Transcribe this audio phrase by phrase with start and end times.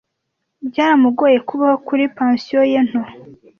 [0.67, 3.01] Byaramugoye kubaho kuri pansiyo ye nto.